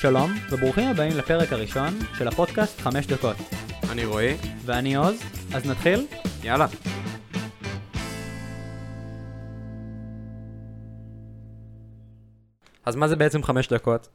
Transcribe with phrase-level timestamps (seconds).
[0.00, 1.88] שלום, וברוכים הבאים לפרק הראשון
[2.18, 3.36] של הפודקאסט 5 דקות.
[3.92, 5.22] אני רועי, ואני עוז,
[5.54, 6.06] אז נתחיל?
[6.42, 6.66] יאללה.
[12.86, 14.08] אז מה זה בעצם חמש דקות?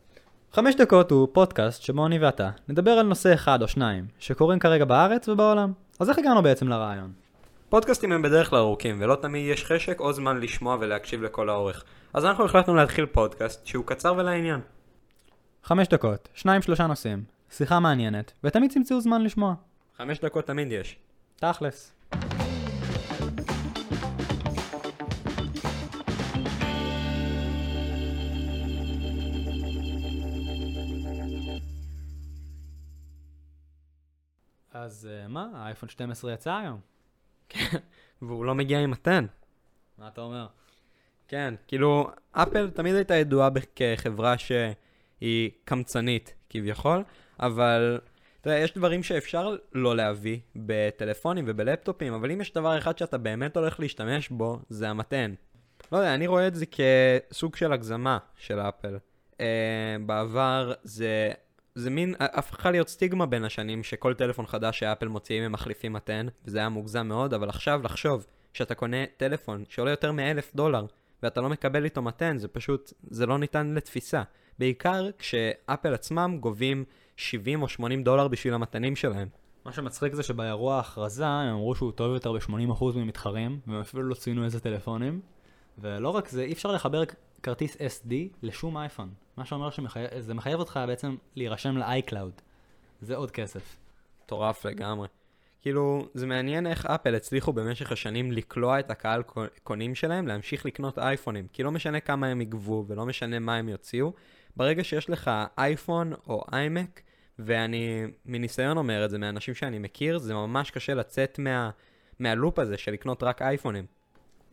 [0.51, 4.85] 5 דקות הוא פודקאסט שבו אני ואתה נדבר על נושא אחד או שניים שקורים כרגע
[4.85, 5.73] בארץ ובעולם.
[5.99, 7.11] אז איך הגענו בעצם לרעיון?
[7.69, 11.83] פודקאסטים הם בדרך כלל ארוכים, ולא תמיד יש חשק או זמן לשמוע ולהקשיב לכל האורך.
[12.13, 14.59] אז אנחנו החלטנו להתחיל פודקאסט שהוא קצר ולעניין.
[15.65, 19.55] 5 דקות, שניים שלושה נושאים, שיחה מעניינת, ותמיד תמצאו זמן לשמוע.
[19.97, 20.97] חמש דקות תמיד יש.
[21.35, 21.93] תכלס.
[34.71, 36.79] אז אה, מה, האייפון 12 יצא היום?
[38.21, 39.25] והוא לא מגיע עם מתן.
[39.97, 40.47] מה אתה אומר?
[41.27, 44.37] כן, כאילו, אפל תמיד הייתה ידועה כחברה
[45.23, 47.03] שהיא קמצנית, כביכול,
[47.39, 47.99] אבל,
[48.41, 53.17] אתה יודע, יש דברים שאפשר לא להביא בטלפונים ובלפטופים, אבל אם יש דבר אחד שאתה
[53.17, 55.33] באמת הולך להשתמש בו, זה המתן.
[55.91, 58.97] לא יודע, אני רואה את זה כסוג של הגזמה של אפל.
[59.31, 59.35] Uh,
[60.05, 61.31] בעבר זה,
[61.75, 66.27] זה מין, הפכה להיות סטיגמה בין השנים שכל טלפון חדש שאפל מוציאים הם מחליפים מתן,
[66.45, 70.85] וזה היה מוגזם מאוד, אבל עכשיו לחשוב שאתה קונה טלפון שעולה יותר מאלף דולר,
[71.23, 74.23] ואתה לא מקבל איתו מתן, זה פשוט, זה לא ניתן לתפיסה.
[74.59, 76.85] בעיקר כשאפל עצמם גובים
[77.17, 79.27] 70 או 80 דולר בשביל המתנים שלהם.
[79.65, 84.15] מה שמצחיק זה שבאירוע ההכרזה הם אמרו שהוא טוב יותר ב-80% ממתחרים, והם אפילו לא
[84.15, 85.21] ציינו איזה טלפונים.
[85.77, 87.03] ולא רק זה, אי אפשר לחבר
[87.43, 89.13] כרטיס SD לשום אייפון.
[89.37, 92.41] מה שאומר שזה מחייב אותך בעצם להירשם ל-iCloud.
[93.01, 93.77] זה עוד כסף.
[94.23, 95.07] מטורף לגמרי.
[95.63, 99.23] כאילו, זה מעניין איך אפל הצליחו במשך השנים לקלוע את הקהל
[99.63, 101.47] קונים שלהם להמשיך לקנות אייפונים.
[101.53, 104.13] כי לא משנה כמה הם יגבו ולא משנה מה הם יוציאו,
[104.55, 107.01] ברגע שיש לך אייפון או איימק,
[107.39, 111.69] ואני מניסיון אומר את זה, מאנשים שאני מכיר, זה ממש קשה לצאת מה,
[112.19, 113.85] מהלופ הזה של לקנות רק אייפונים.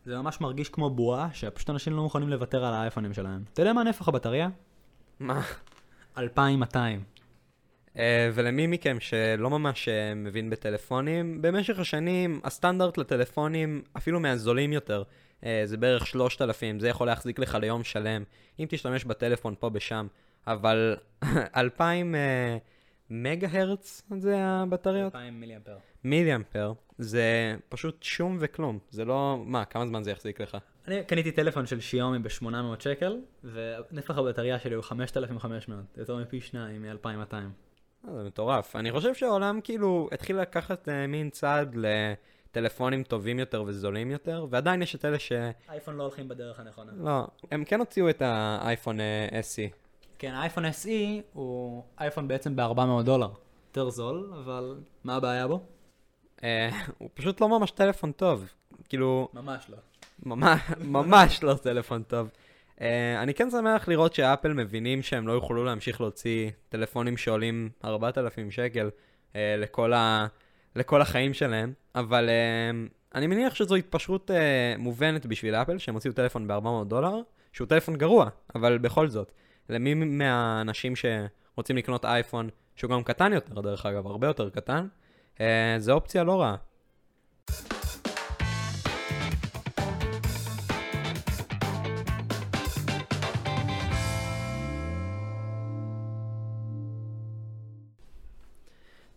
[0.05, 3.43] זה ממש מרגיש כמו בועה, שפשוט אנשים לא מוכנים לוותר על האייפונים שלהם.
[3.53, 4.49] אתה יודע מה נפח הבטריה?
[5.19, 5.41] מה?
[6.17, 7.03] 2200.
[7.95, 7.99] Uh,
[8.33, 15.03] ולמי מכם שלא ממש uh, מבין בטלפונים, במשך השנים הסטנדרט לטלפונים, אפילו מהזולים יותר,
[15.41, 18.23] uh, זה בערך 3,000, זה יכול להחזיק לך ליום שלם,
[18.59, 20.07] אם תשתמש בטלפון פה בשם,
[20.47, 20.97] אבל
[21.55, 22.17] 2,000 uh,
[23.09, 25.15] מגה הרץ זה הבטריות?
[25.15, 25.77] 2,000 מיליאמפר.
[26.03, 30.57] מיליאמפר, זה פשוט שום וכלום, זה לא, מה, כמה זמן זה יחזיק לך?
[30.87, 36.81] אני קניתי טלפון של שיומי ב-800 שקל, ונפח הבטריה שלי הוא 5,500, יותר מפי שניים
[36.81, 37.70] מ-2,200.
[38.03, 38.75] זה מטורף.
[38.75, 44.81] אני חושב שהעולם כאילו התחיל לקחת uh, מין צעד לטלפונים טובים יותר וזולים יותר, ועדיין
[44.81, 45.31] יש את אלה ש...
[45.69, 46.91] אייפון לא הולכים בדרך הנכונה.
[46.95, 49.01] לא, הם כן הוציאו את האייפון uh,
[49.31, 49.75] SE.
[50.19, 50.89] כן, האייפון SE
[51.33, 53.29] הוא אייפון בעצם ב-400 דולר.
[53.67, 55.59] יותר זול, אבל מה הבעיה בו?
[56.37, 56.43] Uh,
[56.97, 58.53] הוא פשוט לא ממש טלפון טוב.
[58.89, 59.29] כאילו...
[59.33, 59.77] ממש לא.
[60.25, 62.29] ממש, ממש לא טלפון טוב.
[62.81, 62.83] Uh,
[63.17, 68.89] אני כן שמח לראות שאפל מבינים שהם לא יוכלו להמשיך להוציא טלפונים שעולים 4,000 שקל
[69.31, 70.27] uh, לכל, ה...
[70.75, 74.33] לכל החיים שלהם, אבל uh, אני מניח שזו התפשרות uh,
[74.77, 77.21] מובנת בשביל אפל, שהם הוציאו טלפון ב-400 דולר,
[77.53, 79.31] שהוא טלפון גרוע, אבל בכל זאת,
[79.69, 84.87] למי מהאנשים שרוצים לקנות אייפון, שהוא גם קטן יותר דרך אגב, הרבה יותר קטן,
[85.37, 85.41] uh,
[85.77, 86.55] זו אופציה לא רעה.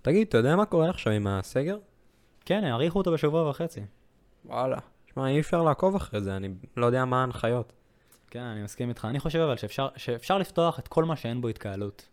[0.05, 1.79] תגיד, אתה יודע מה קורה עכשיו עם הסגר?
[2.45, 3.81] כן, האריכו אותו בשבוע וחצי.
[4.45, 4.79] וואלה.
[5.15, 7.73] שמע, אי אפשר לעקוב אחרי זה, אני לא יודע מה ההנחיות.
[8.31, 9.05] כן, אני מסכים איתך.
[9.11, 12.09] אני חושב אבל שאפשר, שאפשר לפתוח את כל מה שאין בו התקהלות.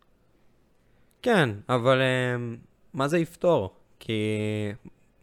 [1.22, 2.58] כן, אבל um,
[2.94, 3.76] מה זה יפתור?
[4.00, 4.14] כי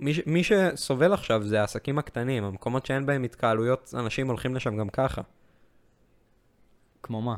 [0.01, 4.89] מי, מי שסובל עכשיו זה העסקים הקטנים, המקומות שאין בהם התקהלויות, אנשים הולכים לשם גם
[4.89, 5.23] ככה.
[7.03, 7.37] כמו מה?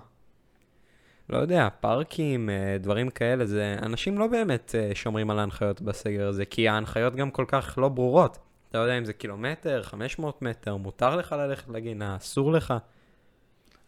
[1.31, 3.77] לא יודע, פארקים, אה, דברים כאלה, זה...
[3.83, 7.89] אנשים לא באמת אה, שומרים על ההנחיות בסגר הזה, כי ההנחיות גם כל כך לא
[7.89, 8.39] ברורות.
[8.71, 12.75] אתה יודע אם זה קילומטר, 500 מטר, מותר לך ללכת לגינה, אסור לך.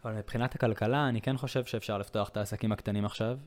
[0.05, 3.37] אבל מבחינת הכלכלה, אני כן חושב שאפשר לפתוח את העסקים הקטנים עכשיו.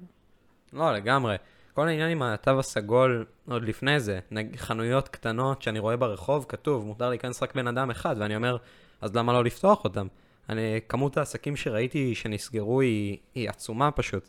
[0.72, 1.36] לא, לגמרי.
[1.72, 4.56] כל העניין עם התו הסגול, עוד לפני זה, נג...
[4.56, 8.56] חנויות קטנות שאני רואה ברחוב, כתוב, מותר להיכנס רק בן אדם אחד, ואני אומר,
[9.00, 10.06] אז למה לא לפתוח אותם?
[10.48, 14.28] אני, כמות העסקים שראיתי שנסגרו היא, היא עצומה פשוט.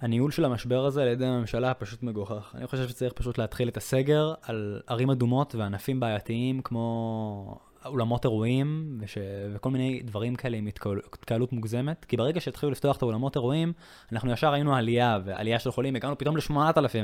[0.00, 2.54] הניהול של המשבר הזה על ידי הממשלה פשוט מגוחך.
[2.54, 8.98] אני חושב שצריך פשוט להתחיל את הסגר על ערים אדומות וענפים בעייתיים כמו אולמות אירועים
[9.00, 9.18] וש...
[9.54, 11.00] וכל מיני דברים כאלה עם התקהל...
[11.12, 13.72] התקהלות מוגזמת, כי ברגע שהתחילו לפתוח את האולמות אירועים,
[14.12, 16.94] אנחנו ישר ראינו עלייה, ועלייה של חולים, הגענו פתאום ל-8,000,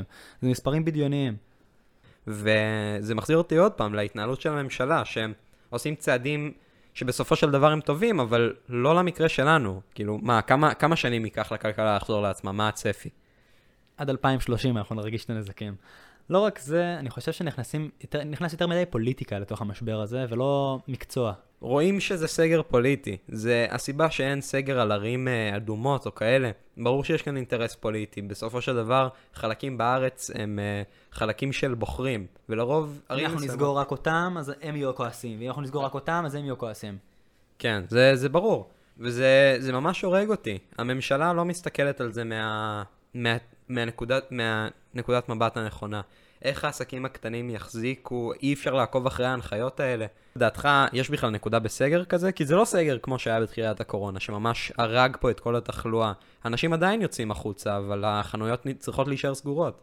[0.42, 1.36] זה מספרים בדיוניים.
[2.26, 5.32] וזה מחזיר אותי עוד פעם להתנהלות של הממשלה, שהם
[5.70, 6.52] עושים צעדים
[7.00, 9.80] שבסופו של דבר הם טובים, אבל לא למקרה שלנו.
[9.94, 12.52] כאילו, מה, כמה, כמה שנים ייקח לכלכלה לחזור לעצמה?
[12.52, 13.08] מה הצפי?
[13.96, 15.74] עד 2030 אנחנו נרגיש את הנזקים.
[16.30, 20.78] לא רק זה, אני חושב שנכנסים, יותר, נכנס יותר מדי פוליטיקה לתוך המשבר הזה, ולא
[20.88, 21.32] מקצוע.
[21.60, 23.16] רואים שזה סגר פוליטי.
[23.28, 26.50] זה הסיבה שאין סגר על ערים אה, אדומות או כאלה.
[26.76, 28.22] ברור שיש כאן אינטרס פוליטי.
[28.22, 30.82] בסופו של דבר, חלקים בארץ הם אה,
[31.12, 33.26] חלקים של בוחרים, ולרוב ערים...
[33.26, 36.34] אם אנחנו נסגור רק אותם, אז הם יהיו כועסים, ואם אנחנו נסגור רק אותם, אז
[36.34, 36.98] הם יהיו כועסים.
[37.58, 38.70] כן, זה, זה ברור.
[38.98, 40.58] וזה ממש הורג אותי.
[40.78, 42.82] הממשלה לא מסתכלת על זה מה,
[43.14, 43.36] מה,
[43.68, 46.00] מהנקודת, מהנקודת מבט הנכונה.
[46.42, 50.06] איך העסקים הקטנים יחזיקו, אי אפשר לעקוב אחרי ההנחיות האלה.
[50.36, 52.32] לדעתך, יש בכלל נקודה בסגר כזה?
[52.32, 56.12] כי זה לא סגר כמו שהיה בתחילת הקורונה, שממש הרג פה את כל התחלואה.
[56.44, 59.80] אנשים עדיין יוצאים החוצה, אבל החנויות צריכות להישאר סגורות.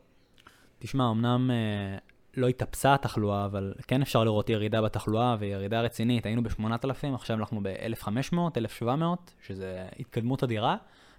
[0.80, 1.98] תשמע, אמנם אה,
[2.38, 6.26] לא התאפסה התחלואה, אבל כן אפשר לראות ירידה בתחלואה וירידה רצינית.
[6.26, 10.76] היינו ב-8,000, עכשיו אנחנו ב-1,500, 1,700, שזה התקדמות אדירה,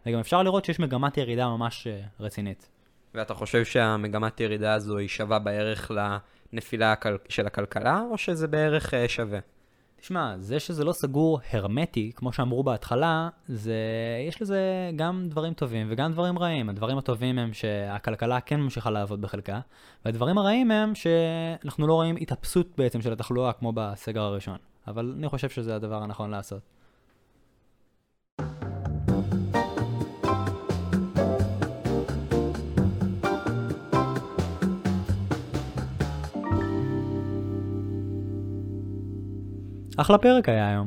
[0.09, 2.69] וגם אפשר לראות שיש מגמת ירידה ממש אה, רצינית.
[3.15, 5.91] ואתה חושב שהמגמת ירידה הזו היא שווה בערך
[6.53, 6.95] לנפילה
[7.29, 9.39] של הכלכלה, או שזה בערך אה, שווה?
[10.01, 13.75] תשמע, זה שזה לא סגור הרמטי, כמו שאמרו בהתחלה, זה...
[14.29, 16.69] יש לזה גם דברים טובים וגם דברים רעים.
[16.69, 19.61] הדברים הטובים הם שהכלכלה כן ממשיכה לעבוד בחלקה,
[20.05, 24.59] והדברים הרעים הם שאנחנו לא רואים התאפסות בעצם של התחלואה כמו בסגר הראשון.
[24.87, 26.78] אבל אני חושב שזה הדבר הנכון לעשות.
[40.01, 40.87] אחלה פרק היה היום.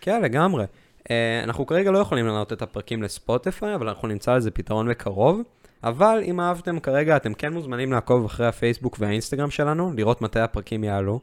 [0.00, 0.64] כן, לגמרי.
[0.64, 1.08] Uh,
[1.44, 5.42] אנחנו כרגע לא יכולים לענות את הפרקים לספוטיפיי, אבל אנחנו נמצא לזה פתרון בקרוב.
[5.84, 10.84] אבל אם אהבתם כרגע, אתם כן מוזמנים לעקוב אחרי הפייסבוק והאינסטגרם שלנו, לראות מתי הפרקים
[10.84, 11.20] יעלו.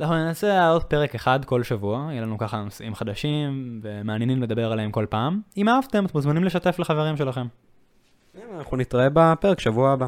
[0.00, 4.90] אנחנו ננסה לעלות פרק אחד כל שבוע, יהיה לנו ככה נושאים חדשים ומעניינים לדבר עליהם
[4.90, 5.40] כל פעם.
[5.56, 7.46] אם אהבתם, אתם מוזמנים לשתף לחברים שלכם.
[8.58, 10.06] אנחנו נתראה בפרק שבוע הבא.